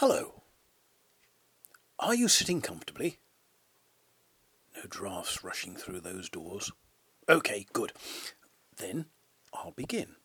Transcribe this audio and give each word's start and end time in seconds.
Hello. 0.00 0.42
Are 1.98 2.14
you 2.14 2.28
sitting 2.28 2.60
comfortably? 2.60 3.16
No 4.76 4.82
drafts 4.90 5.42
rushing 5.42 5.74
through 5.74 6.00
those 6.00 6.28
doors. 6.28 6.70
OK, 7.30 7.64
good. 7.72 7.94
Then 8.76 9.06
I'll 9.54 9.70
begin. 9.70 10.16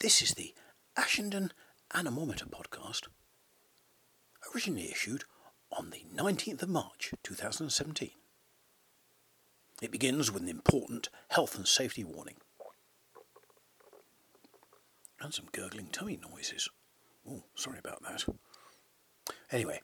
This 0.00 0.22
is 0.22 0.30
the 0.30 0.54
Ashendon 0.96 1.50
Anemometer 1.92 2.46
podcast, 2.46 3.08
originally 4.54 4.90
issued 4.90 5.24
on 5.70 5.90
the 5.90 6.06
19th 6.16 6.62
of 6.62 6.70
March 6.70 7.12
2017. 7.22 8.12
It 9.82 9.90
begins 9.90 10.32
with 10.32 10.42
an 10.42 10.48
important 10.48 11.10
health 11.28 11.54
and 11.54 11.68
safety 11.68 12.02
warning. 12.02 12.36
And 15.20 15.34
some 15.34 15.50
gurgling 15.52 15.88
tummy 15.88 16.18
noises. 16.30 16.70
Oh, 17.28 17.44
sorry 17.54 17.78
about 17.78 18.02
that. 18.02 18.24
Anyway, 19.50 19.80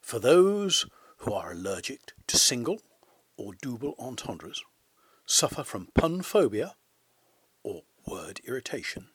for 0.00 0.18
those 0.18 0.86
who 1.18 1.32
are 1.32 1.52
allergic 1.52 2.12
to 2.26 2.36
single 2.36 2.80
or 3.36 3.52
double 3.60 3.94
entendres, 3.98 4.62
suffer 5.26 5.62
from 5.62 5.88
pun 5.94 6.22
phobia 6.22 6.74
or 7.62 7.82
word 8.06 8.40
irritation, 8.44 9.08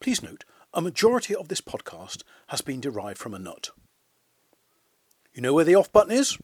please 0.00 0.22
note 0.22 0.44
a 0.74 0.82
majority 0.82 1.34
of 1.34 1.48
this 1.48 1.60
podcast 1.60 2.22
has 2.48 2.60
been 2.60 2.80
derived 2.80 3.18
from 3.18 3.34
a 3.34 3.38
nut. 3.38 3.70
You 5.32 5.42
know 5.42 5.54
where 5.54 5.64
the 5.64 5.74
off 5.74 5.92
button 5.92 6.12
is? 6.12 6.38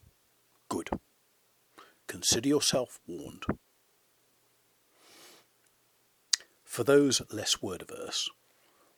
Good. 0.69 0.89
Consider 2.07 2.47
yourself 2.47 2.99
warned. 3.07 3.43
For 6.63 6.83
those 6.83 7.21
less 7.31 7.61
word 7.61 7.83
averse, 7.83 8.29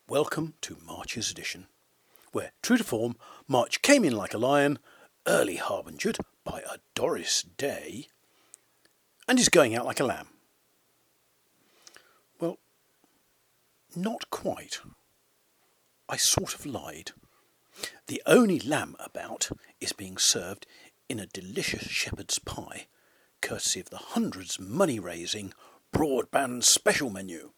welcome 0.08 0.54
to 0.62 0.78
March's 0.86 1.32
edition, 1.32 1.66
where, 2.32 2.52
true 2.62 2.78
to 2.78 2.84
form, 2.84 3.16
March 3.48 3.82
came 3.82 4.06
in 4.06 4.16
like 4.16 4.36
a 4.36 4.38
lion, 4.38 4.78
early 5.26 5.58
harbingered 5.58 6.20
by 6.44 6.60
a 6.60 6.78
Doris 6.94 7.42
Day, 7.42 8.08
and 9.28 9.40
is 9.40 9.50
going 9.50 9.76
out 9.76 9.86
like 9.86 10.00
a 10.00 10.06
lamb. 10.06 10.28
Well, 12.40 12.60
not 13.96 14.30
quite. 14.30 14.80
I 16.08 16.18
sort 16.18 16.54
of 16.54 16.68
lied. 16.68 17.12
The 18.06 18.22
only 18.28 18.60
lamb 18.60 18.96
about 19.00 19.50
is 19.82 19.92
being 19.92 20.18
served 20.18 20.68
in 21.10 21.20
a 21.20 21.26
delicious 21.26 21.88
shepherd's 21.88 22.38
pie, 22.38 22.86
courtesy 23.42 23.80
of 23.80 23.90
the 23.90 23.98
hundreds 23.98 24.60
money 24.60 25.00
raising 25.00 25.52
broadband 25.92 26.64
special 26.64 27.10
menu. 27.10 27.54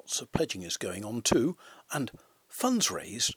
Lots 0.00 0.22
of 0.22 0.32
pledging 0.32 0.62
is 0.62 0.78
going 0.78 1.04
on 1.04 1.20
too, 1.20 1.58
and 1.92 2.10
funds 2.48 2.90
raised 2.90 3.36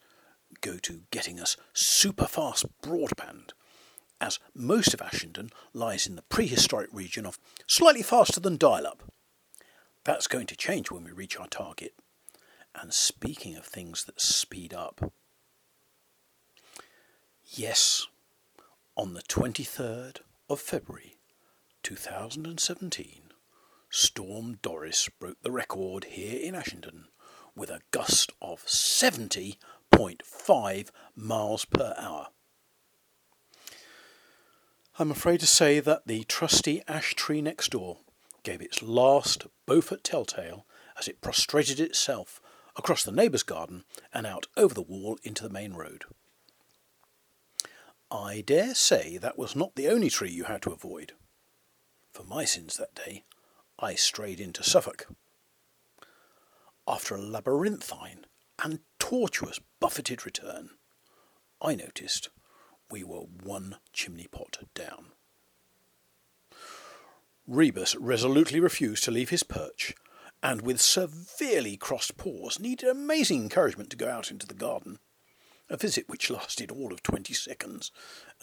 go 0.61 0.77
to 0.77 1.01
getting 1.11 1.37
us 1.37 1.57
super 1.73 2.25
fast 2.25 2.65
broadband, 2.81 3.49
as 4.21 4.39
most 4.55 4.93
of 4.93 5.01
Ashendon 5.01 5.51
lies 5.73 6.07
in 6.07 6.15
the 6.15 6.21
prehistoric 6.21 6.89
region 6.93 7.25
of 7.25 7.37
slightly 7.67 8.01
faster 8.01 8.39
than 8.39 8.55
dial 8.55 8.87
up. 8.87 9.03
That's 10.05 10.25
going 10.25 10.47
to 10.47 10.55
change 10.55 10.89
when 10.89 11.03
we 11.03 11.11
reach 11.11 11.37
our 11.37 11.49
target. 11.49 11.95
And 12.73 12.93
speaking 12.93 13.57
of 13.57 13.65
things 13.65 14.05
that 14.05 14.21
speed 14.21 14.73
up, 14.73 15.11
yes, 17.43 18.07
on 18.95 19.15
the 19.15 19.21
23rd 19.23 20.19
of 20.49 20.61
February 20.61 21.17
2017, 21.83 23.22
Storm 23.95 24.57
Doris 24.63 25.07
broke 25.19 25.39
the 25.43 25.51
record 25.51 26.05
here 26.05 26.41
in 26.41 26.55
Ashendon 26.55 27.03
with 27.55 27.69
a 27.69 27.81
gust 27.91 28.31
of 28.41 28.65
70.5 28.65 30.89
miles 31.15 31.65
per 31.65 31.93
hour. 31.99 32.29
I'm 34.97 35.11
afraid 35.11 35.41
to 35.41 35.45
say 35.45 35.79
that 35.79 36.07
the 36.07 36.23
trusty 36.23 36.81
ash 36.87 37.13
tree 37.13 37.39
next 37.39 37.69
door 37.69 37.99
gave 38.41 38.63
its 38.63 38.81
last 38.81 39.45
Beaufort 39.67 40.03
telltale 40.03 40.65
as 40.97 41.07
it 41.07 41.21
prostrated 41.21 41.79
itself 41.79 42.41
across 42.75 43.03
the 43.03 43.11
neighbour's 43.11 43.43
garden 43.43 43.83
and 44.11 44.25
out 44.25 44.47
over 44.57 44.73
the 44.73 44.81
wall 44.81 45.19
into 45.21 45.43
the 45.43 45.53
main 45.53 45.73
road. 45.73 46.05
I 48.09 48.41
dare 48.41 48.73
say 48.73 49.19
that 49.19 49.37
was 49.37 49.55
not 49.55 49.75
the 49.75 49.87
only 49.87 50.09
tree 50.09 50.31
you 50.31 50.45
had 50.45 50.63
to 50.63 50.71
avoid. 50.71 51.13
For 52.11 52.23
my 52.23 52.45
sins 52.45 52.75
that 52.77 52.95
day, 52.95 53.23
I 53.79 53.95
strayed 53.95 54.39
into 54.39 54.63
Suffolk. 54.63 55.07
After 56.87 57.15
a 57.15 57.21
labyrinthine 57.21 58.25
and 58.63 58.79
tortuous 58.99 59.59
buffeted 59.79 60.25
return, 60.25 60.71
I 61.61 61.75
noticed 61.75 62.29
we 62.91 63.03
were 63.03 63.21
one 63.21 63.77
chimney 63.91 64.27
pot 64.27 64.59
down. 64.73 65.07
Rebus 67.47 67.95
resolutely 67.95 68.59
refused 68.59 69.03
to 69.05 69.11
leave 69.11 69.29
his 69.29 69.43
perch 69.43 69.95
and 70.41 70.61
with 70.61 70.81
severely 70.81 71.77
crossed 71.77 72.17
paws 72.17 72.59
needed 72.59 72.89
amazing 72.89 73.41
encouragement 73.41 73.89
to 73.89 73.97
go 73.97 74.09
out 74.09 74.29
into 74.29 74.45
the 74.45 74.53
garden, 74.53 74.99
a 75.69 75.77
visit 75.77 76.07
which 76.09 76.29
lasted 76.29 76.69
all 76.69 76.91
of 76.93 77.01
twenty 77.01 77.33
seconds 77.33 77.91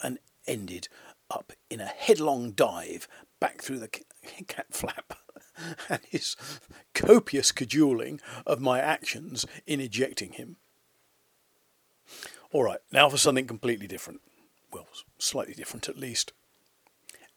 and 0.03 0.17
ended 0.47 0.87
up 1.29 1.53
in 1.69 1.79
a 1.79 1.85
headlong 1.85 2.51
dive 2.51 3.07
back 3.41 3.61
through 3.61 3.79
the 3.79 3.89
cat 4.47 4.67
flap 4.71 5.15
and 5.89 5.99
his 6.07 6.37
copious 6.93 7.51
cajoling 7.51 8.21
of 8.45 8.61
my 8.61 8.79
actions 8.79 9.45
in 9.67 9.81
ejecting 9.81 10.33
him. 10.33 10.55
All 12.53 12.63
right, 12.63 12.79
now 12.91 13.09
for 13.09 13.17
something 13.17 13.47
completely 13.47 13.87
different. 13.87 14.21
Well, 14.71 14.87
slightly 15.17 15.53
different 15.53 15.89
at 15.89 15.97
least. 15.97 16.31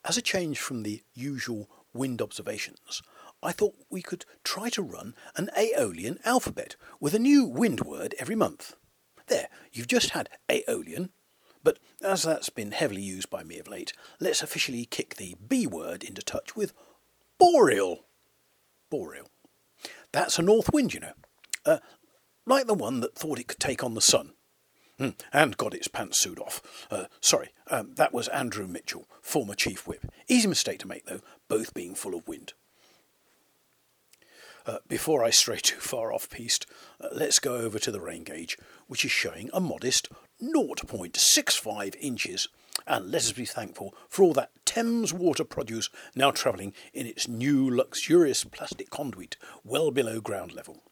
As 0.04 0.16
a 0.16 0.22
change 0.22 0.60
from 0.60 0.82
the 0.82 1.02
usual 1.14 1.68
wind 1.92 2.20
observations, 2.20 3.02
I 3.42 3.52
thought 3.52 3.74
we 3.90 4.02
could 4.02 4.24
try 4.42 4.68
to 4.70 4.82
run 4.82 5.14
an 5.36 5.50
Aeolian 5.56 6.18
alphabet 6.24 6.76
with 7.00 7.14
a 7.14 7.18
new 7.18 7.44
wind 7.44 7.80
word 7.80 8.14
every 8.18 8.34
month. 8.34 8.76
There, 9.26 9.48
you've 9.72 9.88
just 9.88 10.10
had 10.10 10.28
Aeolian, 10.50 11.10
but 11.64 11.78
as 12.02 12.22
that's 12.22 12.50
been 12.50 12.70
heavily 12.70 13.02
used 13.02 13.30
by 13.30 13.42
me 13.42 13.58
of 13.58 13.66
late, 13.66 13.92
let's 14.20 14.42
officially 14.42 14.84
kick 14.84 15.16
the 15.16 15.34
B 15.48 15.66
word 15.66 16.04
into 16.04 16.22
touch 16.22 16.54
with 16.54 16.72
boreal. 17.38 18.04
Boreal. 18.90 19.28
That's 20.12 20.38
a 20.38 20.42
north 20.42 20.72
wind, 20.72 20.94
you 20.94 21.00
know. 21.00 21.14
Uh, 21.66 21.78
like 22.46 22.66
the 22.66 22.74
one 22.74 23.00
that 23.00 23.16
thought 23.16 23.38
it 23.38 23.48
could 23.48 23.58
take 23.58 23.82
on 23.82 23.94
the 23.94 24.00
sun. 24.00 24.34
Mm, 25.00 25.18
and 25.32 25.56
got 25.56 25.74
its 25.74 25.88
pantsuit 25.88 26.38
off. 26.38 26.86
Uh, 26.88 27.06
sorry, 27.20 27.48
um, 27.68 27.94
that 27.96 28.14
was 28.14 28.28
Andrew 28.28 28.68
Mitchell, 28.68 29.08
former 29.20 29.56
Chief 29.56 29.88
Whip. 29.88 30.06
Easy 30.28 30.46
mistake 30.46 30.78
to 30.80 30.86
make, 30.86 31.06
though, 31.06 31.20
both 31.48 31.74
being 31.74 31.96
full 31.96 32.14
of 32.14 32.28
wind. 32.28 32.52
Uh, 34.66 34.78
before 34.88 35.24
I 35.24 35.30
stray 35.30 35.58
too 35.58 35.80
far 35.80 36.12
off 36.12 36.30
piste, 36.30 36.66
uh, 37.00 37.08
let's 37.12 37.40
go 37.40 37.56
over 37.56 37.78
to 37.80 37.90
the 37.90 38.00
rain 38.00 38.22
gauge, 38.22 38.56
which 38.86 39.04
is 39.04 39.10
showing 39.10 39.50
a 39.52 39.60
modest 39.60 40.08
0.65 40.42 41.96
inches. 42.00 42.48
And 42.86 43.10
let 43.10 43.22
us 43.22 43.32
be 43.32 43.44
thankful 43.44 43.94
for 44.08 44.22
all 44.22 44.32
that 44.34 44.50
Thames 44.64 45.12
water 45.12 45.44
produce 45.44 45.88
now 46.14 46.30
travelling 46.32 46.72
in 46.92 47.06
its 47.06 47.28
new 47.28 47.70
luxurious 47.70 48.44
plastic 48.44 48.90
conduit 48.90 49.36
well 49.62 49.90
below 49.90 50.20
ground 50.20 50.52
level. 50.52 50.82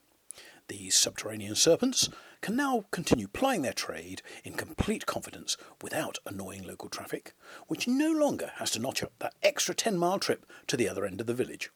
These 0.68 0.96
subterranean 0.96 1.56
serpents 1.56 2.08
can 2.40 2.56
now 2.56 2.84
continue 2.92 3.28
plying 3.28 3.62
their 3.62 3.72
trade 3.72 4.22
in 4.44 4.54
complete 4.54 5.04
confidence 5.04 5.56
without 5.82 6.18
annoying 6.24 6.62
local 6.62 6.88
traffic, 6.88 7.34
which 7.66 7.88
no 7.88 8.10
longer 8.12 8.52
has 8.56 8.70
to 8.70 8.78
notch 8.78 9.02
up 9.02 9.12
that 9.18 9.34
extra 9.42 9.74
10 9.74 9.98
mile 9.98 10.18
trip 10.18 10.46
to 10.68 10.76
the 10.76 10.88
other 10.88 11.04
end 11.04 11.20
of 11.20 11.26
the 11.26 11.34
village. 11.34 11.70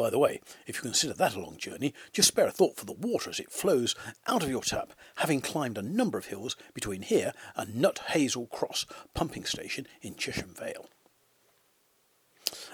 By 0.00 0.08
the 0.08 0.18
way, 0.18 0.40
if 0.66 0.76
you 0.76 0.80
consider 0.80 1.12
that 1.12 1.36
a 1.36 1.40
long 1.40 1.58
journey, 1.58 1.92
just 2.10 2.28
spare 2.28 2.46
a 2.46 2.50
thought 2.50 2.74
for 2.74 2.86
the 2.86 2.92
water 2.94 3.28
as 3.28 3.38
it 3.38 3.52
flows 3.52 3.94
out 4.26 4.42
of 4.42 4.48
your 4.48 4.62
tap, 4.62 4.94
having 5.16 5.42
climbed 5.42 5.76
a 5.76 5.82
number 5.82 6.16
of 6.16 6.24
hills 6.24 6.56
between 6.72 7.02
here 7.02 7.34
and 7.54 7.74
Nut 7.74 7.98
Hazel 8.08 8.46
Cross 8.46 8.86
pumping 9.12 9.44
station 9.44 9.86
in 10.00 10.14
Chesham 10.14 10.54
Vale. 10.56 10.86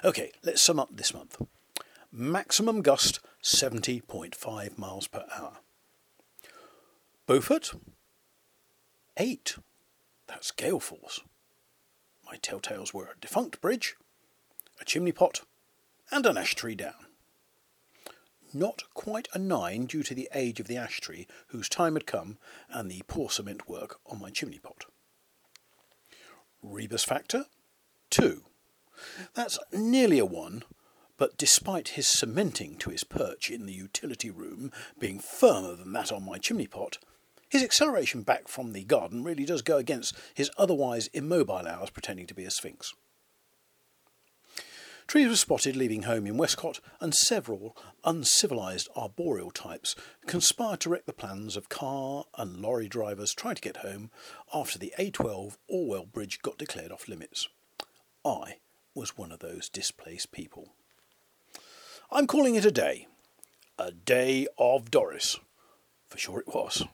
OK, 0.04 0.30
let's 0.44 0.62
sum 0.62 0.78
up 0.78 0.90
this 0.92 1.12
month. 1.12 1.42
Maximum 2.12 2.80
gust 2.80 3.18
70.5 3.42 4.78
miles 4.78 5.08
per 5.08 5.24
hour. 5.36 5.54
Beaufort 7.26 7.72
8. 9.16 9.56
That's 10.28 10.52
gale 10.52 10.78
force. 10.78 11.22
My 12.24 12.36
telltales 12.36 12.94
were 12.94 13.06
a 13.06 13.20
defunct 13.20 13.60
bridge, 13.60 13.96
a 14.80 14.84
chimney 14.84 15.10
pot, 15.10 15.40
and 16.12 16.24
an 16.24 16.38
ash 16.38 16.54
tree 16.54 16.76
down 16.76 17.05
not 18.58 18.84
quite 18.94 19.28
a 19.32 19.38
nine 19.38 19.86
due 19.86 20.02
to 20.02 20.14
the 20.14 20.28
age 20.34 20.60
of 20.60 20.66
the 20.66 20.76
ash 20.76 21.00
tree, 21.00 21.26
whose 21.48 21.68
time 21.68 21.94
had 21.94 22.06
come, 22.06 22.38
and 22.68 22.90
the 22.90 23.02
poor 23.06 23.30
cement 23.30 23.68
work 23.68 23.98
on 24.06 24.20
my 24.20 24.30
chimney 24.30 24.58
pot. 24.58 24.84
Rebus 26.62 27.04
factor, 27.04 27.46
two. 28.10 28.44
That's 29.34 29.58
nearly 29.72 30.18
a 30.18 30.24
one, 30.24 30.64
but 31.18 31.36
despite 31.36 31.88
his 31.90 32.08
cementing 32.08 32.76
to 32.78 32.90
his 32.90 33.04
perch 33.04 33.50
in 33.50 33.66
the 33.66 33.72
utility 33.72 34.30
room 34.30 34.72
being 34.98 35.18
firmer 35.18 35.74
than 35.74 35.92
that 35.92 36.12
on 36.12 36.24
my 36.24 36.38
chimney 36.38 36.66
pot, 36.66 36.98
His 37.48 37.62
acceleration 37.62 38.22
back 38.22 38.48
from 38.48 38.72
the 38.72 38.84
garden 38.84 39.22
really 39.22 39.44
does 39.44 39.62
go 39.62 39.76
against 39.76 40.16
his 40.34 40.50
otherwise 40.58 41.06
immobile 41.08 41.66
hours 41.66 41.90
pretending 41.90 42.26
to 42.26 42.34
be 42.34 42.44
a 42.44 42.50
sphinx. 42.50 42.92
Trees 45.06 45.28
were 45.28 45.36
spotted 45.36 45.76
leaving 45.76 46.02
home 46.02 46.26
in 46.26 46.36
Westcott, 46.36 46.80
and 47.00 47.14
several 47.14 47.76
uncivilised 48.02 48.88
arboreal 48.96 49.52
types 49.52 49.94
conspired 50.26 50.80
to 50.80 50.90
wreck 50.90 51.06
the 51.06 51.12
plans 51.12 51.56
of 51.56 51.68
car 51.68 52.24
and 52.36 52.56
lorry 52.56 52.88
drivers 52.88 53.32
trying 53.32 53.54
to 53.54 53.62
get 53.62 53.78
home 53.78 54.10
after 54.52 54.78
the 54.80 54.92
A12 54.98 55.58
Orwell 55.68 56.06
Bridge 56.06 56.42
got 56.42 56.58
declared 56.58 56.90
off 56.90 57.08
limits. 57.08 57.48
I 58.24 58.56
was 58.96 59.16
one 59.16 59.30
of 59.30 59.38
those 59.38 59.68
displaced 59.68 60.32
people. 60.32 60.72
I'm 62.10 62.26
calling 62.26 62.56
it 62.56 62.64
a 62.64 62.72
day. 62.72 63.06
A 63.78 63.92
day 63.92 64.48
of 64.58 64.90
Doris. 64.90 65.38
For 66.08 66.18
sure 66.18 66.40
it 66.40 66.48
was. 66.48 66.84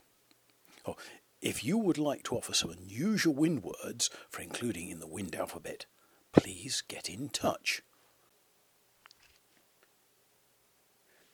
Oh, 0.85 0.97
if 1.41 1.65
you 1.65 1.79
would 1.79 1.99
like 1.99 2.25
to 2.25 2.37
offer 2.37 2.53
some 2.53 2.71
unusual 2.71 3.35
wind 3.35 3.63
words 3.63 4.11
for 4.29 4.43
including 4.43 4.91
in 4.91 5.01
the 5.01 5.07
wind 5.07 5.35
alphabet, 5.35 5.87
please 6.33 6.83
get 6.87 7.09
in 7.09 7.31
touch. 7.31 7.83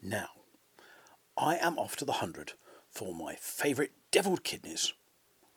Now, 0.01 0.29
I 1.37 1.57
am 1.57 1.79
off 1.79 1.97
to 1.97 2.05
the 2.05 2.15
hundred 2.15 2.53
for 2.89 3.15
my 3.15 3.35
favourite 3.35 3.93
devilled 4.11 4.45
kidneys. 4.45 4.93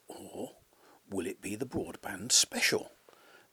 Or 0.07 0.53
will 1.09 1.27
it 1.27 1.41
be 1.41 1.55
the 1.55 1.65
broadband 1.65 2.31
special? 2.31 2.91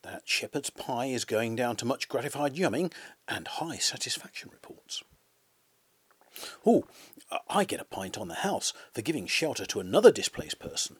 That 0.02 0.22
shepherd's 0.24 0.70
pie 0.70 1.06
is 1.06 1.24
going 1.24 1.56
down 1.56 1.76
to 1.76 1.84
much 1.84 2.08
gratified 2.08 2.54
yumming 2.54 2.92
and 3.26 3.48
high 3.48 3.78
satisfaction 3.78 4.50
reports. 4.52 5.02
Oh, 6.64 6.84
I 7.48 7.64
get 7.64 7.80
a 7.80 7.84
pint 7.84 8.16
on 8.16 8.28
the 8.28 8.34
house 8.36 8.72
for 8.92 9.02
giving 9.02 9.26
shelter 9.26 9.66
to 9.66 9.80
another 9.80 10.12
displaced 10.12 10.60
person. 10.60 10.96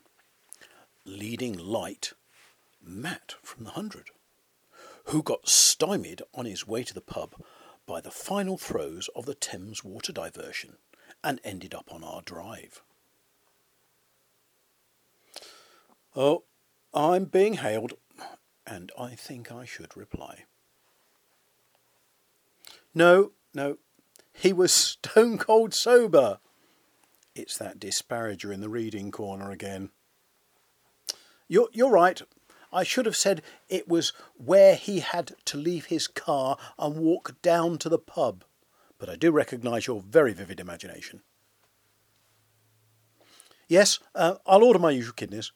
Leading 1.05 1.57
light, 1.57 2.13
Matt 2.81 3.35
from 3.41 3.63
the 3.63 3.71
Hundred, 3.71 4.09
who 5.05 5.23
got 5.23 5.47
stymied 5.47 6.21
on 6.33 6.45
his 6.45 6.67
way 6.67 6.83
to 6.83 6.93
the 6.93 7.01
pub 7.01 7.35
by 7.89 7.99
the 7.99 8.11
final 8.11 8.55
throes 8.55 9.09
of 9.15 9.25
the 9.25 9.33
Thames 9.33 9.83
water 9.83 10.13
diversion 10.13 10.77
and 11.23 11.41
ended 11.43 11.73
up 11.73 11.91
on 11.91 12.03
our 12.03 12.21
drive. 12.21 12.83
Oh, 16.15 16.43
I'm 16.93 17.25
being 17.25 17.55
hailed, 17.55 17.93
and 18.67 18.91
I 18.97 19.15
think 19.15 19.51
I 19.51 19.65
should 19.65 19.97
reply. 19.97 20.45
No, 22.93 23.31
no, 23.55 23.79
he 24.33 24.53
was 24.53 24.71
stone 24.71 25.39
cold 25.39 25.73
sober. 25.73 26.37
It's 27.33 27.57
that 27.57 27.79
disparager 27.79 28.53
in 28.53 28.61
the 28.61 28.69
reading 28.69 29.09
corner 29.09 29.49
again. 29.49 29.89
You're, 31.47 31.69
you're 31.73 31.89
right. 31.89 32.21
I 32.71 32.83
should 32.83 33.05
have 33.05 33.15
said 33.15 33.41
it 33.67 33.87
was 33.87 34.13
where 34.35 34.75
he 34.75 34.99
had 34.99 35.33
to 35.45 35.57
leave 35.57 35.85
his 35.85 36.07
car 36.07 36.57
and 36.77 36.97
walk 36.97 37.41
down 37.41 37.77
to 37.79 37.89
the 37.89 37.99
pub. 37.99 38.43
But 38.97 39.09
I 39.09 39.15
do 39.15 39.31
recognise 39.31 39.87
your 39.87 40.01
very 40.01 40.33
vivid 40.33 40.59
imagination. 40.59 41.21
Yes, 43.67 43.99
uh, 44.15 44.35
I'll 44.45 44.63
order 44.63 44.79
my 44.79 44.91
usual 44.91 45.13
kidneys. 45.13 45.51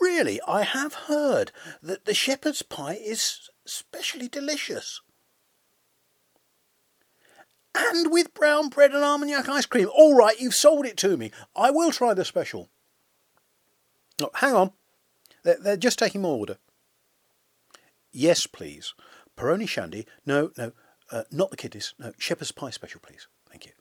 Really, 0.00 0.40
I 0.46 0.62
have 0.62 0.94
heard 0.94 1.50
that 1.82 2.04
the 2.04 2.14
shepherd's 2.14 2.62
pie 2.62 2.98
is 3.00 3.50
specially 3.66 4.28
delicious. 4.28 5.00
And 7.74 8.12
with 8.12 8.34
brown 8.34 8.68
bread 8.68 8.92
and 8.92 9.04
armagnac 9.04 9.48
ice 9.48 9.66
cream. 9.66 9.88
All 9.92 10.14
right, 10.14 10.38
you've 10.38 10.54
sold 10.54 10.86
it 10.86 10.96
to 10.98 11.16
me. 11.16 11.30
I 11.54 11.70
will 11.70 11.90
try 11.90 12.14
the 12.14 12.24
special. 12.24 12.70
Oh, 14.22 14.30
hang 14.34 14.54
on. 14.54 14.72
They're, 15.44 15.58
they're 15.60 15.76
just 15.76 15.98
taking 15.98 16.22
my 16.22 16.28
order. 16.28 16.58
Yes, 18.12 18.46
please. 18.46 18.94
Peroni 19.36 19.68
shandy. 19.68 20.06
No, 20.26 20.50
no, 20.56 20.72
uh, 21.10 21.24
not 21.30 21.50
the 21.50 21.56
kiddies. 21.56 21.94
No, 21.98 22.12
shepherd's 22.18 22.52
pie 22.52 22.70
special, 22.70 23.00
please. 23.00 23.28
Thank 23.48 23.66
you. 23.66 23.72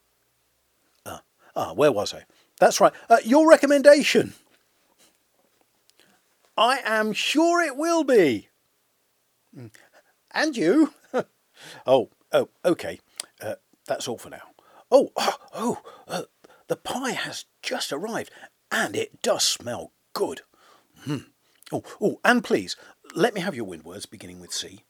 Ah, 1.05 1.21
ah, 1.55 1.73
where 1.73 1.91
was 1.91 2.13
I? 2.13 2.25
That's 2.59 2.79
right. 2.79 2.93
Uh, 3.09 3.17
your 3.23 3.49
recommendation. 3.49 4.33
I 6.55 6.81
am 6.83 7.13
sure 7.13 7.61
it 7.61 7.75
will 7.75 8.03
be. 8.03 8.49
Hmm. 9.55 9.67
And 10.31 10.57
you? 10.57 10.93
oh, 11.87 12.09
oh, 12.31 12.49
okay. 12.65 12.99
Uh, 13.41 13.55
that's 13.85 14.07
all 14.07 14.17
for 14.17 14.29
now. 14.29 14.41
Oh, 14.91 15.11
oh, 15.53 15.81
oh 16.07 16.25
the 16.67 16.75
pie 16.75 17.11
has 17.11 17.45
just 17.61 17.91
arrived, 17.93 18.31
and 18.71 18.95
it 18.95 19.21
does 19.21 19.47
smell 19.47 19.91
Good. 20.17 20.41
Hmm. 21.01 21.17
Oh, 21.71 21.83
oh, 22.01 22.19
and 22.25 22.43
please, 22.43 22.75
let 23.13 23.35
me 23.35 23.41
have 23.41 23.53
your 23.53 23.65
wind 23.65 23.83
words 23.83 24.07
beginning 24.07 24.39
with 24.39 24.51
C. 24.51 24.83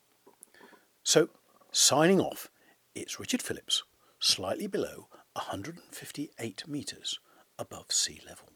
So, 1.03 1.27
signing 1.73 2.21
off, 2.21 2.49
it's 2.95 3.19
Richard 3.19 3.41
Phillips, 3.41 3.83
slightly 4.21 4.67
below 4.67 5.09
158 5.33 6.65
metres 6.65 7.19
above 7.59 7.91
sea 7.91 8.21
level. 8.25 8.47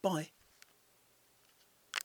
Bye. 0.00 0.30